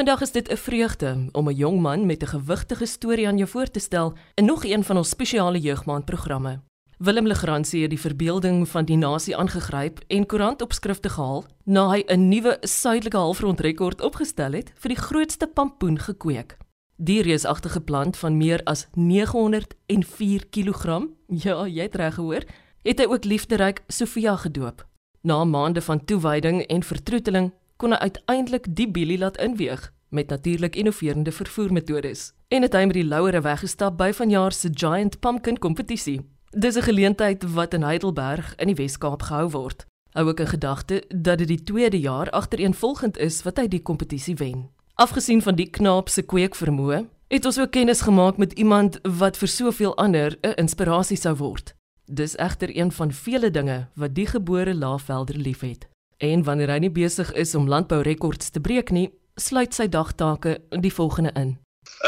Vandag 0.00 0.20
is 0.20 0.32
dit 0.32 0.48
'n 0.48 0.56
vreugde 0.56 1.28
om 1.32 1.48
'n 1.48 1.54
jong 1.54 1.80
man 1.80 2.06
met 2.06 2.22
'n 2.22 2.26
gewigtige 2.26 2.86
storie 2.86 3.26
aan 3.26 3.36
jou 3.36 3.48
voor 3.48 3.70
te 3.70 3.78
stel 3.78 4.12
in 4.34 4.44
nog 4.44 4.64
een 4.64 4.84
van 4.84 4.96
ons 4.96 5.08
spesiale 5.08 5.58
jeugmaandprogramme. 5.58 6.60
Willem 6.98 7.26
Legrandsie 7.26 7.80
het 7.80 7.90
die 7.90 8.00
verbeelding 8.00 8.68
van 8.68 8.84
die 8.84 8.96
nasie 8.96 9.36
aangegryp 9.36 9.98
en 10.06 10.26
koerantopskrifte 10.26 11.08
gehaal 11.08 11.44
na 11.64 11.90
hy 11.90 12.04
'n 12.06 12.28
nuwe 12.28 12.56
suidelike 12.60 13.16
halfrond 13.16 13.60
rekord 13.60 14.00
opgestel 14.00 14.52
het 14.52 14.72
vir 14.74 14.88
die 14.88 15.02
grootste 15.02 15.46
pampoen 15.46 15.98
gekweek. 15.98 16.56
Die 16.96 17.22
reusagtige 17.22 17.80
plant 17.80 18.16
van 18.16 18.36
meer 18.36 18.60
as 18.64 18.88
904 18.94 20.46
kg, 20.50 21.06
ja, 21.26 21.66
jy 21.66 21.82
het 21.82 21.94
reg 21.94 22.14
gehoor, 22.14 22.44
het 22.82 22.98
hy 22.98 23.04
ook 23.04 23.24
liefderyk 23.24 23.82
Sofia 23.86 24.36
gedoop. 24.36 24.86
Na 25.22 25.44
maande 25.44 25.82
van 25.82 26.04
toewyding 26.04 26.62
en 26.62 26.82
vertroeteling 26.82 27.52
kon 27.80 27.94
hy 27.96 27.98
uiteindelik 28.04 28.66
die 28.76 28.88
bielie 28.92 29.18
laat 29.18 29.38
inweeg 29.40 29.88
met 30.10 30.28
natuurlik 30.28 30.76
innoverende 30.76 31.32
vervoermetodes 31.32 32.32
en 32.48 32.62
het 32.62 32.74
hy 32.76 32.82
met 32.90 32.98
die 32.98 33.06
louere 33.06 33.40
weggestap 33.40 33.96
by 33.96 34.10
vanjaar 34.12 34.52
se 34.52 34.68
Giant 34.74 35.20
Pumpkin 35.20 35.58
kompetisie. 35.58 36.20
Dis 36.50 36.76
'n 36.76 36.82
geleentheid 36.82 37.44
wat 37.54 37.74
in 37.74 37.82
Heidelberg 37.82 38.54
in 38.56 38.66
die 38.66 38.74
Wes-Kaap 38.74 39.22
gehou 39.22 39.48
word. 39.50 39.86
Hou 40.12 40.28
ook 40.28 40.40
in 40.40 40.46
gedagte 40.46 41.04
dat 41.08 41.38
dit 41.38 41.48
die 41.48 41.62
tweede 41.62 42.00
jaar 42.00 42.30
agtereenvolgend 42.30 43.18
is 43.18 43.42
wat 43.42 43.56
hy 43.56 43.68
die 43.68 43.82
kompetisie 43.82 44.34
wen. 44.34 44.68
Afgesien 44.94 45.42
van 45.42 45.54
die 45.54 45.70
knaap 45.70 46.08
se 46.08 46.22
kweekvermoë, 46.22 47.06
het 47.28 47.44
ons 47.44 47.58
ook 47.58 47.70
kennis 47.70 48.00
gemaak 48.00 48.36
met 48.36 48.52
iemand 48.52 48.98
wat 49.02 49.36
vir 49.36 49.48
soveel 49.48 49.96
ander 49.96 50.38
'n 50.42 50.52
inspirasie 50.56 51.16
sou 51.16 51.36
word. 51.36 51.74
Dis 52.04 52.36
egter 52.36 52.76
een 52.76 52.92
van 52.92 53.12
vele 53.12 53.50
dinge 53.50 53.88
wat 53.94 54.14
die 54.14 54.26
gebore 54.26 54.74
Laafvelder 54.74 55.36
liefhet. 55.36 55.88
En 56.20 56.42
wanneer 56.44 56.68
hy 56.68 56.78
nie 56.84 56.92
besig 56.92 57.30
is 57.32 57.54
om 57.56 57.68
landbourekords 57.68 58.50
te 58.52 58.60
breek 58.60 58.90
nie, 58.92 59.06
sluit 59.40 59.72
sy 59.72 59.86
dagtake 59.88 60.58
die 60.84 60.92
volgende 60.92 61.32
in. 61.40 61.54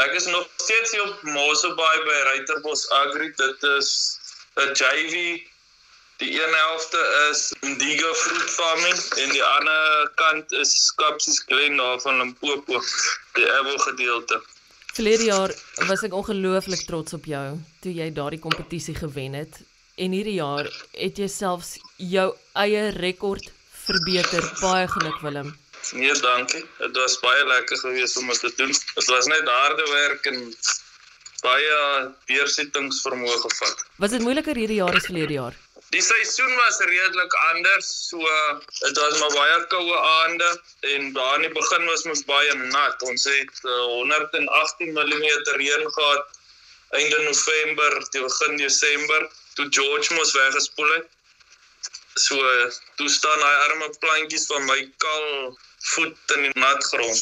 Ek 0.03 0.13
is 0.19 0.27
nog 0.29 0.45
steeds 0.61 0.91
hier 0.93 1.07
op 1.07 1.23
Mosselbaai 1.33 2.03
by 2.05 2.17
Ruiterbos 2.27 2.83
Agri. 2.99 3.31
Dit 3.39 3.65
is 3.77 3.89
'n 4.61 4.69
JV. 4.77 5.41
Die 6.21 6.29
een 6.29 6.53
helfte 6.53 7.01
is 7.31 7.41
Indigo 7.65 8.13
Fruit 8.13 8.49
Farming 8.57 8.99
en 9.23 9.29
die 9.33 9.43
ander 9.43 10.11
kant 10.15 10.51
is 10.51 10.93
Kapsies 10.95 11.39
Glen 11.47 11.77
daar 11.77 11.99
van 12.01 12.17
Limpopo, 12.17 12.81
die 13.33 13.47
Ewel 13.49 13.77
gedeelte. 13.77 14.41
Verlede 14.93 15.23
jaar 15.23 15.51
was 15.89 16.03
ek 16.05 16.13
ongelooflik 16.13 16.85
trots 16.85 17.13
op 17.17 17.25
jou 17.25 17.57
toe 17.81 17.93
jy 17.93 18.11
daardie 18.13 18.39
kompetisie 18.39 18.95
gewen 18.95 19.33
het 19.33 19.57
en 19.95 20.13
hierdie 20.13 20.37
jaar 20.37 20.69
het 20.91 21.17
jy 21.17 21.27
selfs 21.27 21.79
jou 21.97 22.29
eie 22.53 22.89
rekord 22.93 23.49
verbeter. 23.87 24.47
Baie 24.61 24.87
geluk 24.87 25.19
Willem. 25.25 25.51
Nee, 25.91 26.13
dankie. 26.23 26.63
Dit 26.79 26.97
was 26.97 27.19
baie 27.19 27.45
lekker 27.47 27.77
geweest 27.77 28.17
om 28.17 28.27
dit 28.27 28.39
te 28.39 28.53
doen. 28.55 28.71
Dit 28.95 29.05
was 29.11 29.25
net 29.25 29.47
harde 29.47 29.85
werk 29.91 30.25
en 30.31 30.39
baie 31.43 31.77
deursettingsvermoë 32.31 33.37
gevat. 33.43 33.85
Was 33.99 34.15
dit 34.15 34.23
moeiliker 34.23 34.55
hierdie 34.55 34.79
jaar 34.79 34.95
as 34.95 35.09
verlede 35.09 35.35
jaar? 35.39 35.57
Die 35.93 36.01
seisoen 36.01 36.53
was 36.57 36.79
redelik 36.89 37.33
anders. 37.53 37.89
So 38.09 38.21
dit 38.79 39.01
was 39.01 39.19
maar 39.19 39.35
baie 39.35 39.57
koue 39.73 39.97
aande 39.97 40.49
en 40.93 41.11
daar 41.17 41.35
in 41.35 41.47
die 41.47 41.51
begin 41.57 41.85
was 41.91 42.07
ons 42.13 42.23
baie 42.29 42.55
nat. 42.61 43.03
Ons 43.09 43.27
het 43.29 43.59
uh, 43.67 43.81
118 43.99 44.95
mm 44.95 45.27
reën 45.59 45.91
gehad 45.97 46.39
einde 46.93 47.19
November, 47.27 47.99
die 48.13 48.21
begin 48.21 48.57
Desember 48.57 49.29
toe 49.57 49.67
George 49.69 50.13
mos 50.13 50.33
weggespoel 50.33 50.95
het. 50.95 51.07
So 52.13 52.37
toe 52.95 53.09
staan 53.09 53.39
daai 53.39 53.57
arme 53.67 53.89
plantjies 53.99 54.45
van 54.45 54.65
my 54.65 54.79
kal 54.97 55.57
voet 55.93 56.35
in 56.35 56.47
die 56.47 56.53
nat 56.61 56.83
grond. 56.83 57.21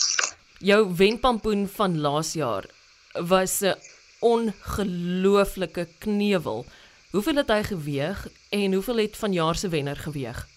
Jou 0.59 0.81
wenpampoen 0.97 1.66
van 1.75 2.00
laas 2.02 2.34
jaar 2.34 2.66
was 3.14 3.62
'n 3.62 3.75
ongelooflike 4.19 5.88
knewel. 6.00 6.66
Hoeveel 7.12 7.36
het 7.36 7.50
hy 7.50 7.64
geweeg 7.64 8.28
en 8.50 8.74
hoeveel 8.74 8.97
het 8.97 9.18
vanjaar 9.18 9.56
se 9.56 9.69
wenner 9.69 9.97
geweeg? 9.97 10.47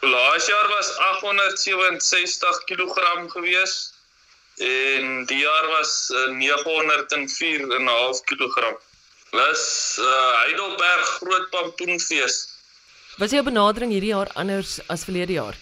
Laas 0.00 0.46
jaar 0.46 0.68
was 0.68 0.96
867 0.96 2.64
kg 2.64 2.96
gewees 3.32 3.92
en 4.56 5.24
die 5.26 5.38
jaar 5.38 5.66
was 5.66 6.10
uh, 6.12 6.18
904,5 6.38 8.24
kg. 8.24 8.78
Was 9.30 9.96
uh, 10.00 10.32
Heidelberg 10.42 11.06
Groot 11.06 11.50
Pampoenfees. 11.50 12.49
Was 13.20 13.34
jou 13.36 13.42
benadering 13.44 13.90
hierdie 13.92 14.14
jaar 14.14 14.30
anders 14.40 14.78
as 14.88 15.02
verlede 15.04 15.34
jaar? 15.36 15.56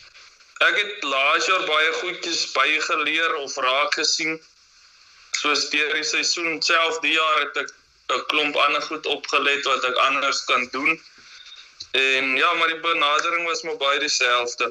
Ek 0.62 0.76
het 0.78 1.06
laas 1.10 1.46
jaar 1.50 1.64
baie 1.66 1.88
goedjies 1.96 2.44
bygeleer 2.54 3.32
of 3.40 3.56
raak 3.64 3.96
gesien. 3.98 4.36
Soos 5.40 5.64
deur 5.72 5.90
die 5.96 6.04
seisoen 6.06 6.60
self 6.62 7.00
die 7.02 7.16
jaar 7.16 7.40
het 7.40 7.58
ek 7.64 7.72
'n 8.14 8.22
klomp 8.30 8.58
ander 8.66 8.84
goed 8.86 9.06
opgelet 9.10 9.66
wat 9.66 9.88
ek 9.90 9.98
anders 10.06 10.44
kan 10.44 10.68
doen. 10.70 11.00
En 11.98 12.36
ja, 12.36 12.52
maar 12.54 12.70
die 12.70 12.80
benadering 12.80 13.48
was 13.50 13.62
maar 13.66 13.76
baie 13.82 13.98
dieselfde. 14.06 14.70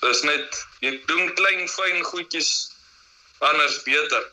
Dis 0.00 0.22
net 0.22 0.66
jy 0.80 1.02
doen 1.10 1.34
klein 1.34 1.66
fyn 1.66 2.04
goedjies 2.12 2.70
anders 3.38 3.82
beter. 3.82 4.30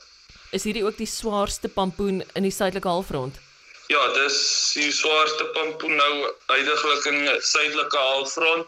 Is 0.51 0.69
hierdie 0.69 0.85
ook 0.85 0.97
die 0.97 1.09
swaarste 1.09 1.67
pampoen 1.67 2.21
in 2.33 2.43
die 2.43 2.53
suidelike 2.53 2.87
halfrond? 2.87 3.41
Ja, 3.87 4.07
dis 4.13 4.37
die 4.73 4.91
swaarste 4.91 5.45
pampoen 5.53 5.95
nou 5.95 6.13
uiteindelik 6.45 7.05
in 7.05 7.19
die 7.25 7.41
suidelike 7.41 7.97
halfrond. 7.97 8.67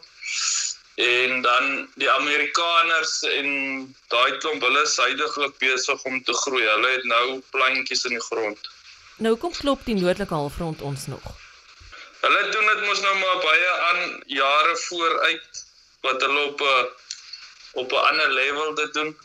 En 0.97 1.41
dan 1.41 1.89
die 1.95 2.09
Amerikaners 2.11 3.21
en 3.21 3.49
daai 4.13 4.37
klomp 4.37 4.61
hulle 4.65 4.81
is 4.81 4.97
heidaglik 4.97 5.57
besig 5.61 6.03
om 6.09 6.23
te 6.23 6.33
groei. 6.43 6.63
Hulle 6.65 6.91
het 6.93 7.03
nou 7.09 7.41
plantjies 7.49 8.05
in 8.09 8.17
die 8.17 8.23
grond. 8.29 8.69
Nou 9.17 9.33
kom 9.41 9.53
klop 9.57 9.85
die 9.89 9.97
noordelike 9.97 10.33
halfrond 10.33 10.81
ons 10.81 11.07
nog. 11.09 11.25
Hulle 12.21 12.43
doen 12.53 12.69
dit 12.73 12.85
mos 12.85 13.01
nou 13.01 13.15
maar 13.17 13.41
baie 13.41 13.73
aan 13.89 14.23
jare 14.37 14.77
vooruit 14.85 15.65
wat 16.05 16.21
hulle 16.21 16.45
op 16.51 16.61
'n 16.61 16.87
op 17.81 17.91
'n 17.91 18.05
ander 18.09 18.31
level 18.33 18.73
dit 18.75 18.93
doen. 18.93 19.17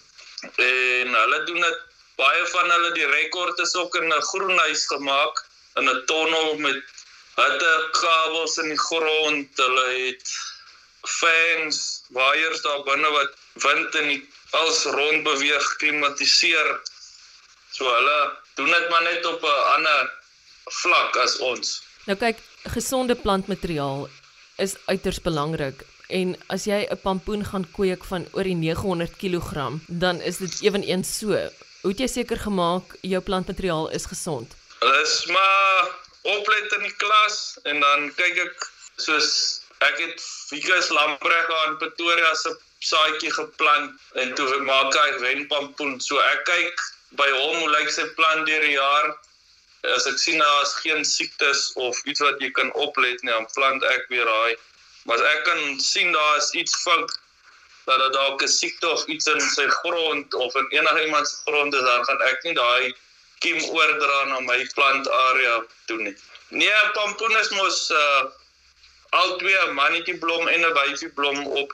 En 0.56 1.14
hulle 1.20 1.44
doen 1.44 1.60
dit 1.60 1.80
baie 2.16 2.46
van 2.46 2.70
hulle 2.70 2.92
die 2.92 3.06
rekord 3.06 3.58
is 3.58 3.74
ook 3.74 3.94
in 3.94 4.08
'n 4.08 4.28
groenhuis 4.32 4.86
gemaak 4.86 5.44
in 5.80 5.88
'n 5.88 6.02
tonnel 6.06 6.58
met 6.58 6.82
hitte 7.36 7.74
kabels 7.90 8.56
in 8.58 8.68
die 8.68 8.82
grond. 8.88 9.48
Hulle 9.56 9.86
het 10.06 10.28
fans, 11.02 12.02
waiers 12.08 12.62
daar 12.62 12.82
binne 12.82 13.10
wat 13.10 13.32
wind 13.66 13.94
in 13.94 14.08
die 14.08 14.22
als 14.50 14.84
rond 14.84 15.22
beweeg, 15.24 15.76
klimatiseer. 15.76 16.80
So 17.72 17.88
hulle 17.88 18.18
doen 18.54 18.70
dit 18.70 18.90
maar 18.90 19.02
net 19.02 19.26
op 19.26 19.42
'n 19.42 19.64
ander 19.76 20.12
vlak 20.82 21.16
as 21.16 21.38
ons. 21.38 21.82
Nou 22.06 22.18
kyk, 22.18 22.38
gesonde 22.64 23.14
plantmateriaal 23.14 24.08
is 24.56 24.76
uiters 24.86 25.20
belangrik 25.20 25.84
en 26.08 26.36
as 26.46 26.64
jy 26.64 26.86
'n 26.90 27.00
pampoen 27.02 27.44
gaan 27.44 27.66
kweek 27.70 28.04
van 28.04 28.26
oor 28.32 28.44
die 28.44 28.54
900 28.54 29.16
kg, 29.16 29.80
dan 29.86 30.20
is 30.20 30.36
dit 30.36 30.60
ewenigs 30.60 31.18
so. 31.18 31.32
Hoe 31.82 31.90
het 31.90 31.98
jy 31.98 32.06
seker 32.06 32.38
gemaak 32.38 32.96
jou 33.00 33.22
plantmateriaal 33.22 33.90
is 33.90 34.04
gesond? 34.06 34.54
Dis 34.82 35.26
maar 35.26 35.90
oplet 36.22 36.72
in 36.72 36.82
die 36.82 36.96
klas 36.98 37.58
en 37.70 37.80
dan 37.80 38.08
kyk 38.18 38.38
ek 38.42 38.64
soos 38.98 39.28
ek 39.86 39.98
het 40.00 40.24
Vigus 40.50 40.88
Lambreg 40.94 41.50
aan 41.58 41.76
Pretoria 41.78 42.32
se 42.38 42.50
saadjie 42.82 43.30
geplant 43.30 44.18
en 44.22 44.34
toe 44.38 44.58
maak 44.66 44.96
hy 44.98 45.20
wenpampoen. 45.22 46.00
So 46.02 46.18
ek 46.32 46.42
kyk 46.48 46.82
by 47.20 47.28
hom 47.30 47.60
hoe 47.60 47.70
lyk 47.76 47.92
sy 47.94 48.08
plant 48.18 48.46
deur 48.50 48.66
die 48.66 48.74
jaar. 48.74 49.12
As 49.94 50.08
ek 50.10 50.18
sien 50.18 50.42
daar 50.42 50.66
is 50.66 50.74
geen 50.82 51.06
siektes 51.06 51.62
of 51.78 51.98
iets 52.10 52.22
wat 52.26 52.42
jy 52.42 52.50
kan 52.58 52.74
oplet 52.74 53.22
nie, 53.22 53.30
dan 53.30 53.46
plant 53.54 53.86
ek 53.92 54.10
weer 54.10 54.26
daai. 54.26 54.58
Maar 55.06 55.22
as 55.22 55.36
ek 55.36 55.46
kan 55.46 55.62
sien 55.82 56.10
daar 56.14 56.42
is 56.42 56.50
iets 56.58 56.74
fout 56.82 57.14
dat 57.86 57.98
daar 57.98 58.14
dalk 58.18 58.42
'n 58.42 58.50
siekte 58.50 58.90
of 58.90 59.06
iets 59.06 59.30
in 59.30 59.40
sy 59.40 59.66
grond 59.82 60.34
of 60.34 60.54
in 60.58 60.68
enigiemand 60.78 61.28
se 61.28 61.38
grond 61.46 61.74
is, 61.74 61.86
dan 61.86 62.04
gaan 62.10 62.22
ek 62.32 62.42
nie 62.50 62.58
daai 62.58 62.94
kiem 63.42 63.58
oordra 63.70 64.18
na 64.30 64.40
my 64.46 64.60
plantarea 64.74 65.56
toe 65.86 65.98
nie. 66.02 66.16
Nee, 66.48 66.82
pampoen 66.96 67.36
is 67.40 67.50
mos 67.58 67.90
uh 67.90 68.22
al 69.12 69.36
twee 69.36 69.58
'n 69.68 69.74
mannetjie 69.76 70.18
blom 70.18 70.48
en 70.48 70.60
'n 70.60 70.74
wyfie 70.78 71.12
blom 71.18 71.46
op. 71.46 71.72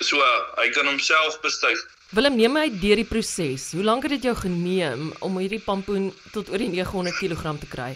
So 0.00 0.16
hy 0.56 0.68
kan 0.70 0.86
homself 0.86 1.40
bestuig. 1.40 1.80
Willem, 2.08 2.36
neem 2.36 2.52
my 2.52 2.68
deur 2.80 2.96
die 2.96 3.04
proses. 3.04 3.72
Hoe 3.72 3.84
lank 3.84 4.02
het 4.02 4.10
dit 4.16 4.22
jou 4.30 4.36
geneem 4.36 5.12
om 5.18 5.38
hierdie 5.38 5.60
pampoen 5.60 6.14
tot 6.32 6.48
oor 6.48 6.62
die 6.62 6.70
900 6.72 7.18
kg 7.18 7.58
te 7.60 7.68
kry? 7.68 7.90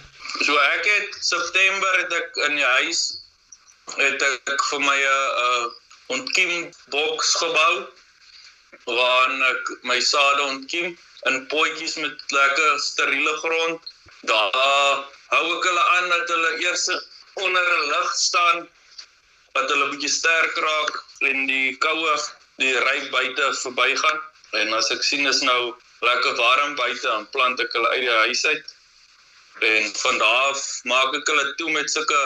So 0.45 0.57
ek 0.59 0.85
het 0.85 1.17
September 1.21 1.99
het 2.03 2.13
ek 2.13 2.37
in 2.49 2.59
die 2.61 2.71
huis 2.81 3.01
het 3.97 4.23
ek 4.23 4.65
vir 4.71 4.81
my 4.81 4.99
'n 4.99 5.15
uh, 5.15 5.47
uh, 5.47 5.65
ontkiem 6.17 6.71
boks 6.91 7.35
gebou 7.41 7.73
waarin 8.85 9.43
ek 9.51 9.73
my 9.91 9.99
sade 10.01 10.43
ontkiem 10.43 10.99
in 11.31 11.47
potjies 11.55 11.97
met 12.03 12.35
lekker 12.39 12.79
steriele 12.81 13.37
grond. 13.45 13.81
Daar 14.33 15.07
hou 15.35 15.45
ek 15.57 15.69
hulle 15.71 15.85
aan 15.97 16.09
dat 16.17 16.35
hulle 16.35 16.53
eers 16.67 16.89
onder 17.35 17.67
'n 17.79 17.89
lig 17.95 18.13
staan 18.27 18.69
wat 19.55 19.71
hulle 19.71 19.91
bietjie 19.95 20.15
sterk 20.19 20.57
raak 20.57 21.03
en 21.31 21.47
die 21.47 21.77
koue 21.79 22.15
die 22.57 22.77
ry 22.79 22.99
buite 23.11 23.55
verbygaan 23.63 24.21
En 24.53 24.73
as 24.77 24.91
ek 24.93 25.01
sien 25.07 25.25
is 25.29 25.41
nou 25.41 25.73
lekker 26.05 26.35
warm 26.37 26.75
buite, 26.77 27.07
dan 27.07 27.25
plant 27.33 27.61
ek 27.63 27.73
hulle 27.73 27.89
uit 27.95 28.03
die 28.05 28.17
huis 28.29 28.43
uit. 28.45 28.75
En 29.69 29.87
van 30.03 30.19
daar 30.21 30.51
af 30.51 30.65
maak 30.91 31.15
ek 31.17 31.31
hulle 31.33 31.55
toe 31.61 31.71
met 31.73 31.89
sulke 31.93 32.21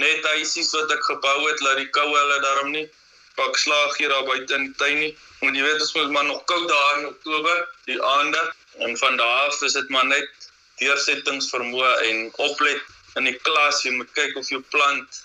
net 0.00 0.26
huisies 0.34 0.72
wat 0.76 0.92
ek 0.92 1.06
gebou 1.08 1.38
het, 1.46 1.62
laat 1.64 1.80
die 1.80 1.88
koue 1.96 2.12
hulle 2.12 2.38
daarom 2.44 2.74
nie 2.76 2.84
pak 3.34 3.56
slaag 3.56 3.96
hier 3.96 4.08
daar 4.08 4.24
buite 4.24 4.54
in 4.54 4.68
die 4.68 4.76
tuin 4.76 4.98
nie. 4.98 5.12
Want 5.40 5.56
jy 5.56 5.64
weet 5.66 5.80
ons 5.80 5.92
moet 5.98 6.10
maar 6.10 6.28
nog 6.28 6.44
koud 6.44 6.68
daar 6.68 6.98
in 6.98 7.06
Oktober, 7.06 7.68
die 7.84 8.02
aande. 8.02 8.42
En 8.86 8.96
van 8.98 9.16
daar 9.16 9.46
af 9.46 9.62
is 9.62 9.72
dit 9.72 9.88
maar 9.88 10.06
net 10.06 10.48
deursettingsvermoë 10.80 11.92
en 12.08 12.24
oplet 12.46 12.82
in 13.20 13.28
die 13.28 13.36
klas. 13.46 13.82
Jy 13.86 13.94
moet 13.98 14.12
kyk 14.18 14.36
of 14.36 14.48
jou 14.48 14.62
plant 14.74 15.22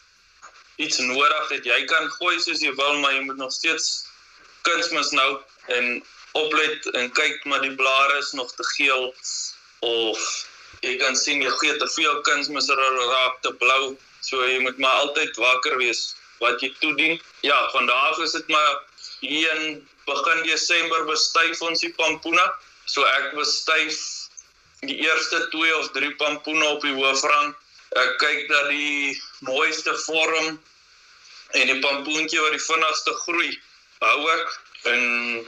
iets 0.78 0.98
nodig 0.98 1.50
het. 1.50 1.66
Jy 1.66 1.80
kan 1.90 2.10
gooi 2.20 2.38
soos 2.40 2.62
jy 2.62 2.74
wil, 2.78 3.00
maar 3.02 3.16
jy 3.16 3.24
moet 3.30 3.42
nog 3.42 3.54
steeds 3.54 4.06
kunsmis 4.68 5.14
nou 5.16 5.40
en 5.74 6.04
oplet 6.38 6.86
en 7.00 7.10
kyk 7.18 7.46
maar 7.50 7.64
die 7.64 7.76
blare 7.76 8.18
is 8.20 8.34
nog 8.38 8.52
te 8.56 8.66
geel 8.76 9.10
of 9.86 10.20
jy 10.86 10.98
kan 11.02 11.16
sien 11.18 11.42
jy 11.42 11.52
gee 11.62 11.78
te 11.82 11.88
veel 11.96 12.22
kunsmis 12.28 12.70
raak 12.70 13.42
te 13.42 13.54
blou. 13.64 13.96
So 14.22 14.44
jy 14.46 14.60
moet 14.60 14.78
maar 14.78 15.06
altyd 15.06 15.38
wakker 15.40 15.78
wees 15.82 16.16
wat 16.40 16.62
jy 16.62 16.72
toedien. 16.80 17.22
Ja, 17.46 17.58
vandag 17.74 18.18
is 18.26 18.32
dit 18.38 18.48
maar 18.48 18.84
hier 19.20 19.54
in 19.56 19.88
begin 20.06 20.44
Desember 20.48 21.06
bestuif 21.06 21.62
ons 21.62 21.84
die 21.84 21.94
pampoene. 22.00 22.46
So 22.86 23.04
ek 23.18 23.34
bestuif 23.36 23.98
die 24.86 24.98
eerste 25.04 25.48
2 25.52 25.78
of 25.80 25.92
3 25.96 26.14
pampoene 26.22 26.66
op 26.66 26.82
die 26.86 26.96
hoofrang. 26.96 27.56
Ek 27.98 28.18
kyk 28.22 28.48
dat 28.52 28.70
die 28.72 29.16
mooiste 29.48 29.96
vorm 30.06 30.58
en 31.56 31.72
die 31.72 31.80
pampoentjie 31.84 32.42
wat 32.44 32.56
die 32.56 32.64
vinnigste 32.64 33.14
groei 33.24 33.52
hou 34.04 34.30
ek 34.32 34.56
en 34.92 35.02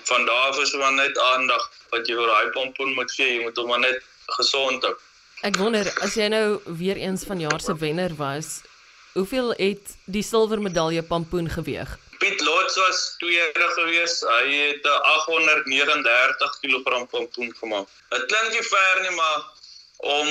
van 0.09 0.25
daar 0.25 0.49
af 0.49 0.59
is 0.59 0.73
maar 0.73 0.95
net 0.95 1.17
aandag 1.35 1.67
wat 1.91 2.07
jy 2.07 2.15
vir 2.17 2.31
daai 2.31 2.51
pampoen 2.55 2.95
moet 2.97 3.11
gee. 3.11 3.35
Jy 3.35 3.43
moet 3.47 3.59
hom 3.59 3.69
maar 3.71 3.83
net 3.83 4.03
gesond 4.39 4.83
hou. 4.87 4.95
Ek 5.47 5.55
wonder 5.55 5.87
as 6.03 6.17
jy 6.19 6.27
nou 6.31 6.59
weer 6.79 6.99
eens 6.99 7.23
van 7.27 7.39
jaar 7.39 7.61
se 7.63 7.75
wenner 7.79 8.11
was, 8.19 8.59
Hoeveel 9.13 9.53
het 9.57 9.95
die 10.05 10.23
silwer 10.23 10.61
medalje 10.61 11.03
pampoen 11.03 11.49
geweg? 11.49 11.97
Piet 12.19 12.41
Lots 12.41 12.75
was 12.75 13.15
tweede 13.17 13.67
gewees. 13.75 14.19
Hy 14.21 14.45
het 14.53 14.83
'n 14.85 15.01
839 15.13 16.59
kg 16.59 17.07
pampoen 17.09 17.55
gemaak. 17.59 17.87
Dit 18.09 18.25
klink 18.25 18.51
nie 18.51 18.63
ver 18.63 19.01
nie, 19.01 19.15
maar 19.15 19.39
om 19.97 20.27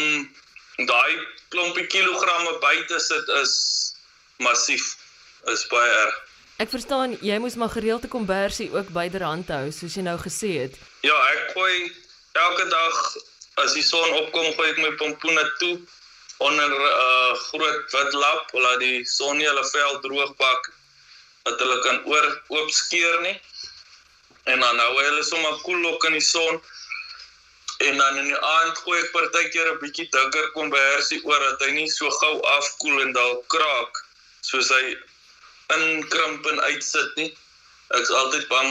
daai 0.86 1.26
klompie 1.48 1.86
kilogramme 1.86 2.58
by 2.60 2.84
te 2.86 2.98
sit 2.98 3.28
is 3.28 3.54
massief. 4.36 4.96
Is 5.44 5.66
baie 5.66 5.90
erg. 5.90 6.26
Ek 6.58 6.70
verstaan 6.70 7.18
jy 7.20 7.38
moes 7.38 7.54
maar 7.54 7.70
gereelde 7.70 8.08
kombersie 8.08 8.70
ook 8.74 8.88
byderhand 8.88 9.48
hou 9.48 9.70
soos 9.70 9.94
jy 9.94 10.02
nou 10.02 10.18
gesê 10.18 10.50
het. 10.62 10.74
Ja, 11.00 11.18
ek 11.32 11.52
gooi 11.54 11.92
elke 12.32 12.68
dag 12.68 13.16
as 13.54 13.72
die 13.72 13.82
son 13.82 14.12
opkom, 14.12 14.52
gooi 14.54 14.70
ek 14.70 14.78
my 14.78 14.90
pompoene 14.98 15.44
toe 15.58 15.78
onder 16.38 16.70
'n 16.70 16.72
uh, 16.72 17.34
groot 17.50 17.90
wit 17.92 18.12
lap, 18.12 18.52
laat 18.52 18.80
die 18.80 19.04
son 19.04 19.36
nie 19.36 19.46
hulle 19.46 19.64
vel 19.70 20.00
droog 20.00 20.34
bak 20.36 20.72
dat 21.42 21.60
hulle 21.60 21.78
kan 21.86 22.04
oor 22.04 22.26
oop 22.48 22.70
skeer 22.70 23.20
nie. 23.20 23.40
En 24.44 24.60
dan 24.60 24.78
hou 24.78 24.92
hulle 25.00 25.24
sommer 25.24 25.56
koel 25.62 25.82
cool 25.82 26.06
in 26.10 26.18
die 26.18 26.28
son. 26.34 26.62
En 27.78 27.96
dan 27.96 28.18
in 28.18 28.30
die 28.30 28.38
aand 28.38 28.78
gooi 28.84 28.98
ek 29.00 29.10
partykeer 29.16 29.72
'n 29.72 29.80
bietjie 29.82 30.08
dikker 30.14 30.50
kombersie 30.54 31.20
oor 31.24 31.42
dat 31.48 31.66
hy 31.66 31.70
nie 31.70 31.90
so 31.90 32.10
gou 32.20 32.34
afkoel 32.54 33.02
en 33.02 33.12
dalk 33.12 33.44
kraak 33.54 34.04
soos 34.50 34.70
hy 34.76 34.96
inkrimp 35.76 36.46
en 36.52 36.64
uitsit 36.70 37.10
nie. 37.16 37.30
Ek's 37.98 38.10
altyd 38.20 38.48
bang 38.48 38.70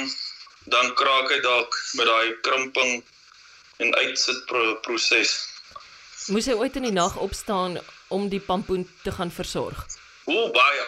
dan 0.73 0.93
kraak 0.99 1.31
hy 1.31 1.39
dalk 1.39 1.75
met 1.99 2.09
daai 2.11 2.35
krimping 2.47 3.03
en 3.83 3.95
uitsit 3.95 4.43
proses. 4.87 5.37
Moes 6.27 6.47
hy 6.49 6.57
ooit 6.59 6.75
in 6.75 6.83
die 6.83 6.91
nag 6.91 7.13
opstaan 7.23 7.77
om 8.11 8.25
die 8.27 8.41
pampoen 8.43 8.81
te 9.03 9.13
gaan 9.15 9.29
versorg? 9.31 9.77
O, 10.27 10.49
baie. 10.51 10.81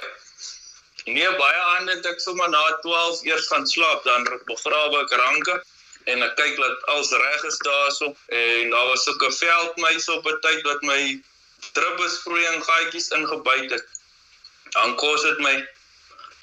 Nee, 1.06 1.30
baie 1.40 1.62
aande 1.78 1.96
het 1.96 2.10
ek 2.12 2.20
sommer 2.20 2.50
na 2.52 2.60
12 2.84 3.22
eers 3.30 3.48
gaan 3.48 3.64
slaap, 3.68 4.04
dan 4.04 4.28
begrawe 4.50 5.00
ek 5.00 5.16
ranke 5.22 5.56
en 6.12 6.26
ek 6.28 6.36
kyk 6.42 6.60
dat 6.60 6.84
alles 6.92 7.14
reg 7.24 7.48
is 7.48 7.62
daarso 7.64 8.12
en 8.42 8.76
daar 8.76 8.92
was 8.92 9.08
ook 9.08 9.24
'n 9.30 9.38
veldmuis 9.38 10.10
op 10.18 10.28
'n 10.28 10.40
tyd 10.44 10.62
wat 10.68 10.84
my 10.92 11.00
druppelsproeiing 11.72 12.60
gaatjies 12.64 13.10
ingebyt 13.16 13.72
het. 13.72 13.88
Dan 14.76 14.96
kos 14.96 15.24
dit 15.24 15.40
my 15.40 15.56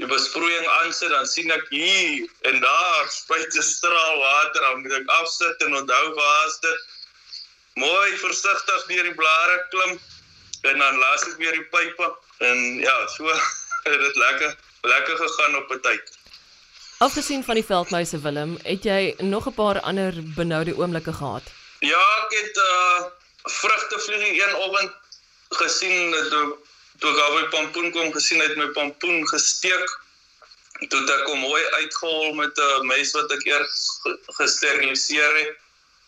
die 0.00 0.08
besproeiing 0.08 0.66
aansit 0.80 1.12
dan 1.12 1.26
sien 1.26 1.50
ek 1.52 1.68
hier 1.68 2.28
en 2.48 2.60
daar 2.60 3.04
spuit 3.12 3.56
'n 3.56 3.62
straal 3.62 4.18
water 4.24 4.60
dan 4.60 4.80
moet 4.80 4.92
ek 4.92 5.16
afsit 5.20 5.62
en 5.68 5.76
onthou 5.84 6.14
waar 6.14 6.46
is 6.46 6.58
dit 6.60 6.95
mooi 7.76 8.16
versigtig 8.16 8.84
deur 8.88 9.08
die 9.08 9.14
blare 9.14 9.56
klim 9.72 9.98
en 10.70 10.78
dan 10.80 11.00
laat 11.02 11.26
ek 11.28 11.36
weer 11.40 11.56
die 11.56 11.66
pype 11.72 12.08
en 12.48 12.62
ja, 12.80 12.94
so 13.12 13.28
het 13.88 14.00
dit 14.00 14.16
lekker 14.22 14.56
lekker 14.86 15.16
gegaan 15.16 15.56
op 15.56 15.72
'n 15.74 15.80
tyd. 15.80 16.14
Afgesien 16.98 17.44
van 17.44 17.54
die 17.54 17.64
veldmuise 17.64 18.20
Willem, 18.20 18.58
het 18.62 18.84
jy 18.84 19.14
nog 19.18 19.48
'n 19.48 19.54
paar 19.54 19.80
ander 19.80 20.12
benoude 20.36 20.76
oomblikke 20.76 21.12
gehad? 21.12 21.42
Ja, 21.80 22.04
ek 22.24 22.32
het 22.40 22.56
uh 22.56 23.04
vrugtevlieg 23.46 24.24
een 24.42 24.54
oggend 24.54 24.92
gesien 25.48 26.12
toe 26.30 26.56
toe 26.98 27.10
ek 27.12 27.20
albei 27.26 27.44
pampoen 27.48 27.92
kom 27.92 28.12
gesien 28.12 28.40
het 28.40 28.56
my 28.56 28.68
pampoen 28.78 29.28
gesteek. 29.28 30.00
Toe 30.88 31.00
het 31.00 31.10
ek 31.10 31.26
hom 31.26 31.38
mooi 31.38 31.62
uitgehol 31.80 32.34
met 32.34 32.58
'n 32.58 32.86
mes 32.86 33.12
wat 33.12 33.30
ek 33.32 33.44
eers 33.44 34.00
gesteriliseer 34.40 35.36
het 35.42 35.65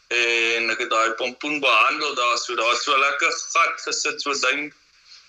en 0.09 0.71
ek 0.71 0.79
het 0.85 0.91
daai 0.91 1.13
pompoen 1.21 1.61
behandel 1.61 2.15
daar 2.15 2.39
so 2.39 2.57
daar 2.57 2.77
so 2.81 2.97
lekker 2.97 3.33
gat 3.55 3.81
gesit 3.87 4.23
so 4.23 4.33
duim 4.47 4.73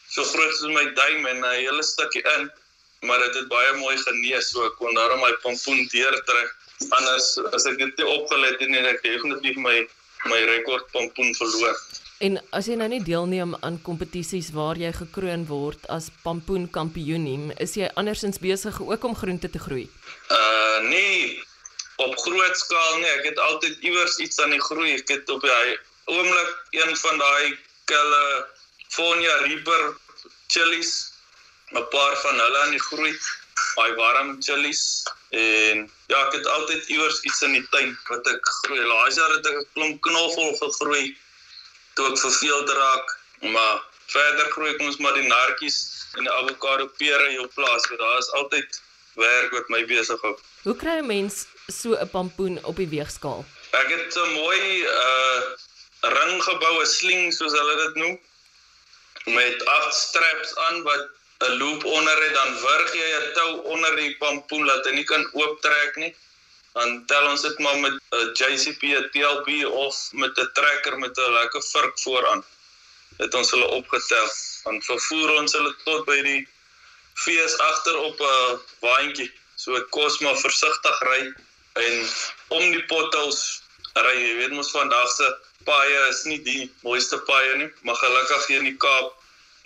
so 0.10 0.24
groot 0.24 0.56
soos 0.56 0.74
my 0.74 0.86
duim 1.02 1.26
en 1.26 1.44
'n 1.44 1.56
hele 1.60 1.84
stukkie 1.84 2.24
in 2.38 2.50
maar 3.02 3.18
dit 3.18 3.28
het, 3.28 3.36
het 3.36 3.48
baie 3.48 3.78
mooi 3.80 3.98
genees 3.98 4.50
so 4.52 4.66
ek 4.68 4.76
kon 4.80 4.98
daarom 4.98 5.22
my 5.24 5.32
pompoen 5.44 5.88
deurtrek. 5.92 6.52
Anders 6.96 7.32
as 7.56 7.66
ek 7.70 7.80
dit 7.80 8.04
opgelet 8.04 8.60
het 8.60 8.68
en 8.68 8.92
ek 8.92 9.02
definitief 9.06 9.60
my 9.60 9.80
my 10.28 10.40
rekord 10.50 10.84
pompoen 10.92 11.32
verloor. 11.36 11.78
En 12.20 12.36
as 12.52 12.68
jy 12.68 12.76
nou 12.76 12.90
nie 12.92 13.00
deelneem 13.04 13.54
aan 13.64 13.78
kompetisies 13.82 14.50
waar 14.52 14.76
jy 14.76 14.92
gekroon 14.98 15.46
word 15.48 15.86
as 15.88 16.10
pompoen 16.26 16.68
kampioen 16.68 17.24
nie 17.24 17.56
is 17.64 17.78
jy 17.80 17.88
andersins 17.96 18.42
besig 18.44 18.82
ook 18.84 19.08
om 19.08 19.16
groente 19.16 19.48
te 19.50 19.62
groei? 19.64 19.88
Uh 20.28 20.84
nee 20.92 21.40
op 22.00 22.18
groot 22.20 22.58
skaal 22.58 22.98
nie. 22.98 23.10
Ek 23.18 23.26
het 23.32 23.40
altyd 23.40 23.84
iewers 23.84 24.18
iets 24.24 24.40
aan 24.40 24.56
die 24.56 24.62
groei. 24.64 24.94
Ek 24.96 25.12
het 25.12 25.30
op 25.30 25.44
daai 25.44 25.78
oomblik 26.10 26.56
een 26.72 26.96
van 26.98 27.18
daai 27.18 27.58
kille 27.92 28.24
Fonia 28.90 29.36
Reaper 29.46 29.84
chillies, 30.48 31.12
'n 31.72 31.86
paar 31.94 32.16
van 32.24 32.40
hulle 32.40 32.60
aan 32.64 32.76
die 32.78 32.86
groei. 32.88 33.14
Baie 33.76 33.96
warm 33.96 34.42
chillies 34.42 35.04
en 35.30 35.92
ja, 36.08 36.20
ek 36.26 36.34
het 36.34 36.48
altyd 36.48 36.88
iewers 36.90 37.20
iets 37.22 37.42
in 37.42 37.54
die 37.54 37.68
tuin 37.70 37.92
wat 38.08 38.28
ek 38.28 38.52
groei. 38.64 38.80
Laas 38.80 39.16
jaar 39.16 39.36
het 39.36 39.46
ek 39.46 39.58
'n 39.60 39.70
klomp 39.74 40.02
knoffel 40.02 40.56
gegroei 40.62 41.18
toe 41.94 42.08
ek 42.12 42.20
verveeld 42.20 42.70
raak, 42.70 43.18
maar 43.42 43.84
verder 44.08 44.52
groei 44.52 44.74
ek 44.74 44.82
ons 44.82 44.98
maar 44.98 45.14
die 45.14 45.28
nartjies 45.28 45.80
en 46.18 46.24
die 46.24 46.34
avokado 46.34 46.88
pere 47.02 47.30
hier 47.30 47.44
op 47.44 47.54
plaas. 47.54 47.84
So 47.88 47.98
daar 47.98 48.18
is 48.18 48.32
altyd 48.32 48.82
werk 49.14 49.52
wat 49.52 49.70
my 49.70 49.86
besig 49.86 50.22
hou. 50.22 50.38
Hoe 50.64 50.76
kry 50.76 50.98
'n 51.00 51.06
mens 51.08 51.36
so 51.80 51.90
'n 51.96 52.10
pampoen 52.10 52.56
op 52.70 52.76
die 52.76 52.92
weegskaal? 52.96 53.46
Ek 53.82 53.90
het 53.96 54.16
'n 54.16 54.32
mooi 54.34 54.84
uh 54.84 55.40
ring 56.02 56.44
gebou, 56.44 56.82
'n 56.82 56.86
sling 56.86 57.34
soos 57.34 57.54
hulle 57.60 57.76
dit 57.84 57.96
noem, 58.02 58.20
met 59.40 59.66
agt 59.66 59.94
straps 59.94 60.56
aan 60.66 60.84
wat 60.84 61.06
'n 61.48 61.58
loop 61.62 61.86
onder 61.86 62.24
het, 62.24 62.34
dan 62.34 62.60
wurg 62.66 62.92
jy 62.94 63.08
'n 63.20 63.34
tou 63.34 63.52
onder 63.74 63.96
die 63.96 64.18
pampoen 64.18 64.66
dat 64.66 64.86
hy 64.86 64.92
nie 64.92 65.04
kan 65.04 65.30
ooptrek 65.34 65.96
nie. 65.96 66.16
Dan 66.74 67.06
tel 67.06 67.26
ons 67.32 67.42
dit 67.42 67.60
maar 67.60 67.80
met 67.80 67.96
'n 68.12 68.32
JCP, 68.40 68.84
'n 69.00 69.10
TLB 69.14 69.66
of 69.66 69.96
met 70.12 70.38
'n 70.38 70.52
trekker 70.54 71.00
met 71.00 71.18
'n 71.18 71.34
lekker 71.40 71.64
vurk 71.64 72.00
vooraan. 72.00 72.46
Dit 73.18 73.34
ons 73.34 73.52
hulle 73.52 73.68
opgetel. 73.68 74.30
Dan 74.64 74.82
vervoer 74.82 75.30
ons 75.40 75.54
hulle 75.54 75.76
tot 75.84 76.06
by 76.06 76.22
die 76.22 76.48
fees 77.14 77.58
agter 77.58 77.98
op 77.98 78.20
'n 78.20 78.60
waantjie. 78.80 79.39
So 79.60 79.76
ek 79.76 79.90
kos 79.92 80.22
maar 80.24 80.38
versigtig 80.40 81.00
ry 81.08 81.22
en 81.84 81.96
om 82.56 82.66
die 82.72 82.84
potholes 82.92 83.42
ry. 84.00 84.16
Jy 84.16 84.36
weet 84.38 84.54
mos 84.56 84.72
vandag 84.72 85.10
se 85.12 85.28
paaie 85.68 86.04
is 86.10 86.24
nie 86.30 86.40
die 86.46 86.70
mooiste 86.86 87.20
paaie 87.28 87.58
nie, 87.60 87.68
maar 87.84 88.00
gelukkig 88.00 88.46
hier 88.48 88.64
in 88.64 88.70
die 88.72 88.80
Kaap 88.80 89.16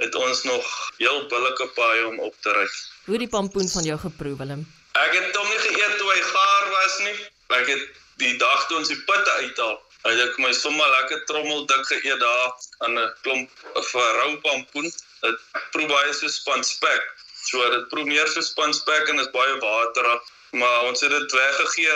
het 0.01 0.15
ons 0.17 0.41
nog 0.49 0.65
heel 0.97 1.19
billike 1.29 1.67
paaie 1.77 2.07
om 2.07 2.19
op 2.25 2.33
te 2.41 2.55
ry. 2.57 2.65
Hoe 3.05 3.21
die 3.21 3.29
pampoen 3.29 3.69
van 3.69 3.85
jou 3.85 3.99
geproe 4.01 4.33
Willem? 4.39 4.65
Ek 4.97 5.13
het 5.13 5.37
hom 5.37 5.49
nie 5.49 5.61
geëet 5.67 5.97
toe 6.01 6.09
hy 6.09 6.21
gaar 6.31 6.69
was 6.73 6.99
nie. 7.05 7.15
Ek 7.59 7.69
het 7.69 8.01
die 8.21 8.35
dag 8.41 8.67
toe 8.69 8.79
ons 8.81 8.89
die 8.89 8.99
putte 9.05 9.37
uithaal, 9.45 9.77
het 10.07 10.21
ek 10.25 10.39
my 10.41 10.51
sommer 10.57 10.89
lekker 10.97 11.21
trommel 11.29 11.67
dik 11.69 11.85
geëet 11.91 12.21
daar 12.21 12.49
aan 12.87 12.97
'n 12.97 13.11
klomp 13.21 13.49
vir 13.91 14.09
rou 14.21 14.31
pampoen. 14.45 14.89
Dit 15.21 15.37
proe 15.75 15.87
baie 15.87 16.13
so 16.13 16.27
spanspek. 16.27 17.13
So 17.43 17.59
dit 17.69 17.89
proe 17.89 18.05
meer 18.05 18.27
so 18.27 18.41
spanspek 18.41 19.09
en 19.09 19.19
is 19.19 19.31
baie 19.31 19.59
waterig 19.59 20.31
maar 20.53 20.87
ons 20.87 21.01
het 21.01 21.09
dit 21.09 21.31
weggegee 21.31 21.95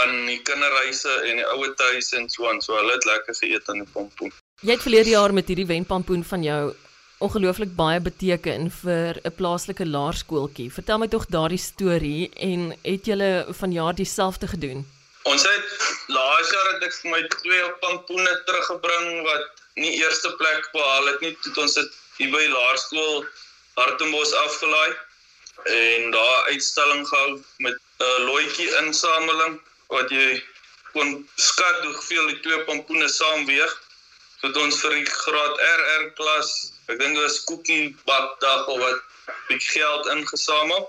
aan 0.00 0.12
die 0.26 0.38
kinderhuise 0.42 1.14
en 1.28 1.40
die 1.40 1.48
ouer 1.54 1.74
huise 1.76 2.16
en 2.16 2.28
so 2.30 2.48
aan. 2.48 2.60
So 2.62 2.76
hulle 2.78 2.94
het 2.94 3.04
lekker 3.08 3.34
geëet 3.34 3.68
aan 3.68 3.82
die 3.82 3.90
pompoen. 3.92 4.32
Jy 4.60 4.76
het 4.76 4.84
verlede 4.84 5.12
jaar 5.16 5.34
met 5.34 5.48
hierdie 5.50 5.66
wenpampoen 5.68 6.24
van 6.24 6.44
jou 6.46 6.62
ongelooflik 7.20 7.74
baie 7.76 8.00
beteken 8.00 8.70
vir 8.82 9.20
'n 9.24 9.34
plaaslike 9.36 9.86
laerskooltjie. 9.86 10.70
Vertel 10.72 10.98
my 10.98 11.08
tog 11.08 11.26
daardie 11.26 11.58
storie 11.58 12.30
en 12.34 12.72
het 12.82 13.04
julle 13.04 13.46
vanjaar 13.48 13.94
dieselfde 13.94 14.46
gedoen? 14.46 14.86
Ons 15.22 15.42
het 15.42 15.68
laas 16.08 16.50
jaar 16.50 16.72
het 16.72 16.82
ek 16.82 16.94
vir 17.02 17.10
my 17.10 17.22
twee 17.28 17.64
pampoene 17.80 18.42
teruggebring 18.46 19.22
wat 19.28 19.46
nie 19.74 19.92
eerste 20.00 20.32
plek 20.36 20.70
behaal 20.72 21.06
het 21.06 21.20
nie. 21.20 21.36
Toe 21.42 21.62
ons 21.62 21.74
dit 21.74 21.90
hier 22.16 22.30
by 22.30 22.46
laerskool 22.48 23.26
Hartenbos 23.80 24.32
afgelaai 24.44 24.90
en 25.74 26.10
daar 26.16 26.48
uitstalling 26.54 27.04
gehou 27.08 27.30
met 27.66 27.76
'n 27.76 28.04
uh, 28.08 28.18
looitjie 28.28 28.70
insameling 28.82 29.60
wat 29.94 30.10
jy 30.10 30.42
kon 30.92 31.28
skat 31.36 31.84
hoeveel 31.84 32.26
die 32.26 32.40
twee 32.40 32.60
pampoene 32.68 33.08
saam 33.08 33.46
weeg. 33.46 33.72
Het 34.40 34.56
ons 34.56 34.80
vir 34.80 34.94
die 34.98 35.06
graad 35.06 35.64
RR 35.76 36.04
klas 36.18 36.50
Ek 36.90 36.98
dink 36.98 37.14
dit 37.14 37.22
was 37.22 37.38
koekie 37.46 37.94
bakdag 38.08 38.66
of 38.72 38.80
wat 38.82 39.02
bietjie 39.46 39.76
geld 39.76 40.08
ingesamel. 40.10 40.88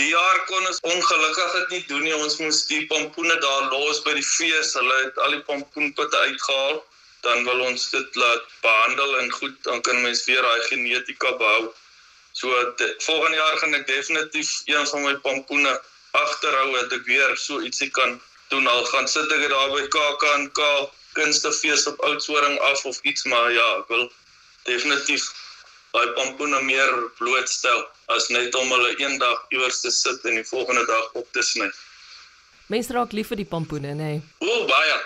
Die 0.00 0.08
jaar 0.10 0.40
kon 0.48 0.66
ons 0.66 0.80
ongelukkig 0.90 1.52
dit 1.58 1.74
nie 1.74 1.84
doen 1.92 2.02
nie. 2.02 2.14
Ons 2.16 2.40
moes 2.42 2.64
die 2.66 2.82
pompoene 2.90 3.36
daar 3.44 3.68
los 3.70 4.00
by 4.02 4.16
die 4.16 4.26
fees. 4.26 4.72
Hulle 4.74 4.96
het 5.04 5.20
al 5.22 5.36
die 5.36 5.44
pompoenputte 5.46 6.18
uitgehaal. 6.24 6.82
Dan 7.22 7.46
wil 7.46 7.62
ons 7.68 7.86
dit 7.94 8.18
laat 8.18 8.50
behandel 8.64 9.14
en 9.20 9.30
goed, 9.38 9.54
dan 9.68 9.80
kan 9.86 10.02
mens 10.02 10.24
weer 10.26 10.42
daai 10.42 10.66
genetika 10.66 11.32
behou. 11.38 11.70
So 12.36 12.72
de, 12.76 12.94
volgende 12.98 13.36
jaar 13.36 13.58
gaan 13.58 13.74
ek 13.74 13.86
definitief 13.86 14.50
een 14.68 14.86
van 14.86 15.02
my 15.02 15.14
pompoene 15.24 15.70
agterhou 16.10 16.66
dat 16.74 16.92
ek 16.92 17.06
weer 17.08 17.32
so 17.40 17.62
ietsie 17.64 17.88
kan 17.96 18.18
doen. 18.52 18.66
Al 18.68 18.84
gaan 18.92 19.08
sit 19.08 19.32
ek 19.32 19.46
daar 19.48 19.72
by 19.72 19.86
KAKNK 19.94 20.60
kunstefees 21.16 21.86
op 21.88 22.04
Oudtshoorn 22.04 22.58
af 22.60 22.84
of 22.84 23.00
iets, 23.08 23.24
maar 23.24 23.48
ja, 23.54 23.64
ek 23.80 23.88
wil 23.88 24.04
definitief 24.68 25.24
daai 25.96 26.12
pompoene 26.18 26.60
meer 26.68 26.92
blootstel 27.16 27.86
as 28.12 28.28
net 28.28 28.54
om 28.60 28.68
hulle 28.76 28.92
eendag 29.00 29.48
iewers 29.56 29.80
te 29.80 29.90
sit 29.90 30.28
en 30.28 30.36
die 30.36 30.44
volgende 30.44 30.84
dag 30.92 31.08
op 31.16 31.32
te 31.32 31.40
sny. 31.40 31.72
Mense 32.68 32.92
raak 32.92 33.16
lief 33.16 33.32
vir 33.32 33.40
die 33.40 33.48
pompoene, 33.48 33.96
nê? 33.96 34.12
Nee. 34.12 34.22
O, 34.44 34.68
baie. 34.68 35.00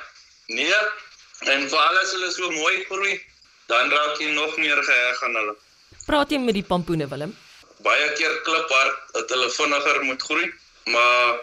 Nee. 0.59 0.85
En 1.47 1.71
veral 1.71 2.03
as 2.03 2.19
hulle 2.19 2.35
so 2.35 2.51
mooi 2.59 2.85
groei, 2.91 3.19
dan 3.71 3.95
raak 3.95 4.19
jy 4.19 4.35
nog 4.35 4.59
meer 4.59 4.83
geheg 4.83 5.27
aan 5.29 5.45
hulle. 5.45 5.61
Praat 6.11 6.33
jy 6.35 6.41
met 6.43 6.57
die 6.59 6.67
pompoene, 6.67 7.07
Willem? 7.07 7.31
Baie 7.87 8.07
keer 8.19 8.33
klip 8.43 8.73
hard 8.75 9.13
dat 9.15 9.31
hulle 9.31 9.47
vinniger 9.55 9.99
moet 10.09 10.25
groei, 10.27 10.49
maar 10.91 11.37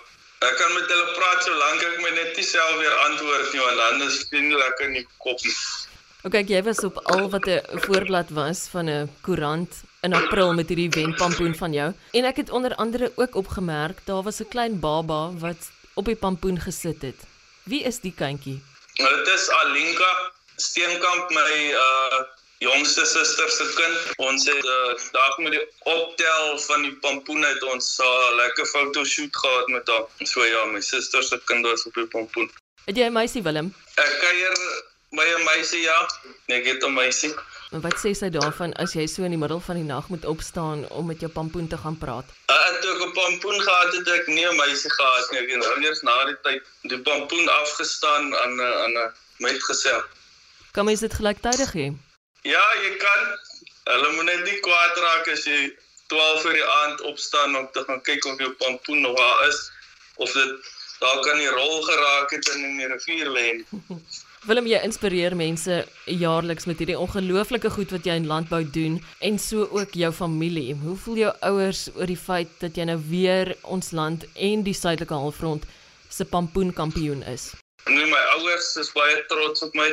ek 0.43 0.57
kan 0.59 0.74
met 0.75 0.89
hulle 0.91 1.13
praat 1.15 1.45
solank 1.45 1.86
ek 1.88 2.01
my 2.03 2.12
net 2.17 2.41
self 2.43 2.74
weer 2.81 2.97
antwoord 3.05 3.53
nie, 3.53 3.62
want 3.63 3.79
dan 3.79 4.03
is 4.09 4.17
dit 4.27 4.50
lekker 4.51 4.89
in 4.89 4.97
die 5.00 5.05
kop. 5.24 5.39
OK, 6.27 6.36
jy 6.51 6.59
was 6.67 6.83
op 6.83 7.00
al 7.15 7.29
wat 7.31 7.47
'n 7.47 7.79
voorblad 7.86 8.36
was 8.36 8.67
van 8.74 8.91
'n 8.91 9.09
koerant 9.24 9.71
in 10.03 10.13
April 10.13 10.51
met 10.53 10.67
hierdie 10.67 10.91
wenpampoen 10.91 11.55
van 11.55 11.71
jou. 11.71 11.89
En 12.12 12.25
ek 12.25 12.43
het 12.43 12.51
onder 12.51 12.75
andere 12.75 13.12
ook 13.15 13.36
opgemerk 13.36 14.03
daar 14.05 14.24
was 14.24 14.41
'n 14.41 14.51
klein 14.51 14.79
baba 14.79 15.31
wat 15.39 15.71
op 15.95 16.05
die 16.05 16.19
pampoen 16.19 16.59
gesit 16.59 17.01
het. 17.01 17.19
Wie 17.63 17.83
is 17.83 18.00
die 18.00 18.13
kindjie? 18.13 18.59
Dit 18.95 19.27
is 19.27 19.50
Alinka 19.50 20.12
Steenkamp, 20.57 21.29
my 21.29 21.71
uh 21.71 22.37
jongste 22.60 23.06
suster 23.06 23.50
se 23.50 23.66
kind. 23.76 24.18
Ons 24.18 24.46
het 24.46 24.66
uh, 24.66 24.94
dag 25.12 25.38
met 25.38 25.52
die 25.52 25.64
optel 25.84 26.60
van 26.60 26.82
die 26.82 26.96
pampoene 27.04 27.48
het 27.48 27.64
ons 27.64 27.98
'n 27.98 28.04
uh, 28.04 28.36
lekker 28.36 28.66
fotoshoot 28.66 29.36
gehad 29.36 29.68
met 29.68 29.88
haar. 29.88 30.06
So 30.24 30.46
ja, 30.46 30.66
my 30.66 30.82
suster 30.82 31.24
se 31.24 31.42
kind 31.46 31.66
was 31.66 31.86
op 31.86 31.94
die 31.94 32.08
pampoen. 32.08 32.52
Het 32.86 32.98
jy 32.98 33.04
'n 33.04 33.14
meisie 33.14 33.44
Willem? 33.44 33.76
Ek 33.96 34.18
kuier 34.20 34.56
by 35.10 35.26
'n 35.38 35.44
meisie 35.44 35.82
ja. 35.82 36.10
Nee, 36.48 36.60
ek 36.60 36.66
het 36.66 36.84
'n 36.84 36.94
meisie. 36.94 37.34
En 37.72 37.82
wat 37.82 37.98
sê 38.00 38.12
sy 38.16 38.30
daarvan 38.30 38.74
as 38.74 38.94
jy 38.94 39.08
so 39.08 39.24
in 39.24 39.30
die 39.30 39.40
middel 39.40 39.60
van 39.60 39.76
die 39.76 39.84
nag 39.84 40.08
moet 40.08 40.26
opstaan 40.26 40.88
om 40.90 41.06
met 41.06 41.20
jou 41.20 41.32
pampoen 41.32 41.68
te 41.68 41.78
gaan 41.78 41.98
praat? 41.98 42.26
Uh, 42.50 42.80
toe 42.82 42.92
ek 42.96 43.02
'n 43.06 43.12
pampoen 43.12 43.62
gehad 43.62 43.94
het, 43.94 44.06
het 44.06 44.20
ek 44.20 44.28
nie 44.28 44.48
'n 44.48 44.56
meisie 44.56 44.92
gehad 44.92 45.32
nie. 45.32 45.40
Ek 45.40 45.50
het 45.50 45.60
nou 45.60 45.82
eers 45.84 46.02
na 46.02 46.26
die 46.26 46.38
tyd 46.42 46.64
die 46.82 47.02
pampoen 47.02 47.48
afgestaan 47.50 48.36
aan 48.36 48.56
'n 48.56 48.62
aan 48.62 48.98
'n 48.98 49.12
meid 49.38 49.62
gesê. 49.64 49.94
Kan 50.72 50.86
mens 50.86 51.00
dit 51.00 51.14
gelyktydig 51.14 51.74
hê? 51.74 52.07
Ja, 52.48 52.63
jy 52.84 52.94
kan. 53.01 53.24
Hulle 53.92 54.12
moet 54.16 54.27
net 54.30 54.44
nie 54.48 54.60
kwaad 54.63 55.00
raak 55.04 55.27
as 55.32 55.44
jy 55.48 55.68
12 56.12 56.46
uur 56.48 56.56
die 56.56 56.70
aand 56.74 57.01
opstaan 57.10 57.56
om 57.60 57.68
te 57.75 57.84
gaan 57.88 58.00
kyk 58.08 58.25
of 58.30 58.39
jou 58.39 58.54
pampoen 58.62 59.01
nog 59.04 59.18
daar 59.20 59.48
is 59.48 59.60
of 60.24 60.32
dit 60.32 60.74
daar 61.01 61.20
kan 61.25 61.38
die 61.38 61.51
rol 61.51 61.84
geraak 61.86 62.32
het 62.32 62.48
in 62.56 62.80
die 62.80 62.88
rivier 62.88 63.30
lê. 63.36 63.48
Willem 64.48 64.70
jy 64.70 64.80
inspireer 64.88 65.36
mense 65.36 65.82
jaarliks 66.06 66.70
met 66.70 66.80
hierdie 66.80 66.98
ongelooflike 66.98 67.70
goed 67.75 67.92
wat 67.92 68.08
jy 68.08 68.16
in 68.22 68.30
landbou 68.32 68.63
doen 68.63 68.96
en 69.20 69.39
so 69.44 69.68
ook 69.75 69.98
jou 70.00 70.13
familie. 70.16 70.72
Hoe 70.84 70.96
voel 71.04 71.24
jou 71.25 71.34
ouers 71.51 71.88
oor 71.98 72.08
die 72.08 72.20
feit 72.20 72.54
dat 72.63 72.80
jy 72.80 72.88
nou 72.88 73.00
weer 73.10 73.58
ons 73.63 73.92
land 73.92 74.24
en 74.34 74.63
die 74.63 74.77
suidelike 74.77 75.20
halfrond 75.25 75.68
se 76.08 76.25
pampoen 76.25 76.72
kampioen 76.74 77.25
is? 77.27 77.51
Nee, 77.92 78.08
my 78.08 78.24
ouers 78.38 78.75
is 78.80 78.94
baie 78.96 79.25
trots 79.27 79.68
op 79.68 79.75
my. 79.75 79.92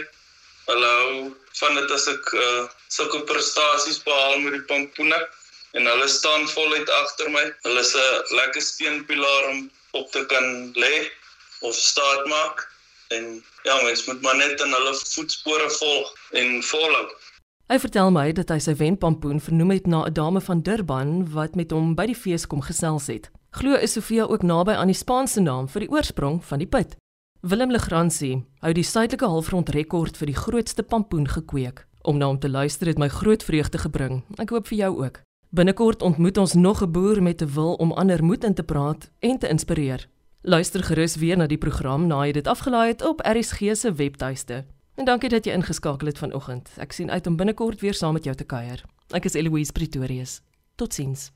Hulle 0.66 0.90
hou 0.98 1.32
van 1.60 1.74
dit 1.78 1.90
as 1.96 2.06
ek 2.08 2.30
uh, 2.32 2.66
sulke 2.88 3.20
prestasies 3.28 4.02
behaal 4.06 4.38
met 4.44 4.56
die 4.56 4.66
pampoene 4.70 5.18
en 5.74 5.90
hulle 5.90 6.08
staan 6.08 6.46
voluit 6.48 6.90
agter 7.00 7.30
my. 7.34 7.44
Hulle 7.66 7.80
is 7.80 7.94
'n 7.96 8.36
lekker 8.38 8.62
steunpilaar 8.62 9.50
om 9.50 9.70
op 10.00 10.10
te 10.12 10.24
kan 10.26 10.72
lê 10.74 10.94
of 11.60 11.74
staat 11.74 12.26
maak 12.26 12.64
en 13.08 13.44
ja, 13.62 13.82
mens 13.82 14.06
moet 14.06 14.22
maar 14.22 14.36
net 14.36 14.60
in 14.60 14.72
hulle 14.72 14.94
voetspore 14.94 15.70
volg 15.70 16.14
en 16.32 16.62
volhou. 16.62 17.06
Hy 17.72 17.78
vertel 17.80 18.10
my 18.12 18.26
dat 18.36 18.50
hy 18.52 18.58
sy 18.60 18.74
wenpampoen 18.76 19.40
vernoem 19.40 19.70
het 19.70 19.86
na 19.86 20.04
'n 20.04 20.12
dame 20.12 20.40
van 20.40 20.62
Durban 20.62 21.32
wat 21.32 21.54
met 21.54 21.70
hom 21.70 21.94
by 21.94 22.06
die 22.06 22.20
fees 22.24 22.46
kom 22.46 22.60
gesels 22.62 23.06
het. 23.06 23.30
Glo 23.50 23.74
is 23.74 23.92
Sofia 23.92 24.24
ook 24.24 24.42
naby 24.42 24.72
aan 24.72 24.90
die 24.92 25.02
Spaanse 25.04 25.40
naam 25.40 25.68
vir 25.68 25.80
die 25.80 25.90
oorsprong 25.90 26.44
van 26.44 26.58
die 26.58 26.66
pit. 26.66 26.96
Willem 27.44 27.70
Legrandsie 27.70 28.38
hou 28.64 28.70
die 28.72 28.86
suidelike 28.88 29.26
halfrond 29.28 29.68
rekord 29.74 30.16
vir 30.16 30.30
die 30.30 30.36
grootste 30.36 30.80
pampoen 30.80 31.26
gekweek. 31.28 31.82
Om 32.00 32.16
na 32.16 32.30
hom 32.30 32.38
te 32.40 32.48
luister 32.48 32.88
het 32.88 32.96
my 32.96 33.10
groot 33.12 33.44
vreugde 33.44 33.82
gebring. 33.82 34.22
Ek 34.40 34.54
hoop 34.54 34.70
vir 34.70 34.78
jou 34.78 34.88
ook. 35.02 35.18
Binnekort 35.52 36.00
ontmoet 36.00 36.40
ons 36.40 36.54
nog 36.54 36.80
'n 36.80 36.90
boer 36.92 37.20
met 37.22 37.42
'n 37.42 37.52
wil 37.52 37.74
om 37.74 37.92
ander 37.92 38.24
moed 38.24 38.44
in 38.44 38.54
te 38.54 38.62
praat 38.62 39.10
en 39.20 39.38
te 39.38 39.48
inspireer. 39.48 40.08
Luister 40.40 40.82
gerus 40.82 41.16
weer 41.16 41.36
na 41.36 41.46
die 41.46 41.58
program 41.58 42.06
na 42.06 42.24
jy 42.24 42.32
dit 42.32 42.46
afgelaai 42.46 42.88
het 42.88 43.04
op 43.04 43.20
RSG 43.20 43.76
se 43.76 43.92
webtuiste. 43.92 44.64
En 44.94 45.04
dankie 45.04 45.28
dat 45.28 45.44
jy 45.44 45.52
ingeskakel 45.52 46.06
het 46.06 46.18
vanoggend. 46.18 46.70
Ek 46.78 46.92
sien 46.92 47.10
uit 47.10 47.26
om 47.26 47.36
binnekort 47.36 47.80
weer 47.80 47.94
saam 47.94 48.12
met 48.12 48.24
jou 48.24 48.36
te 48.36 48.44
kuier. 48.44 48.84
Ek 49.10 49.24
is 49.24 49.34
Eloise 49.34 49.72
Pretorius. 49.72 50.40
Totsiens. 50.76 51.30